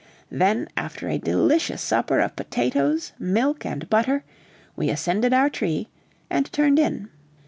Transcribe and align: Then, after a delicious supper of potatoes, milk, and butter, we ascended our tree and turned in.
Then, 0.31 0.67
after 0.75 1.07
a 1.09 1.19
delicious 1.19 1.79
supper 1.79 2.21
of 2.21 2.35
potatoes, 2.35 3.11
milk, 3.19 3.67
and 3.67 3.87
butter, 3.87 4.23
we 4.75 4.89
ascended 4.89 5.31
our 5.31 5.51
tree 5.51 5.89
and 6.27 6.51
turned 6.51 6.79
in. 6.79 7.09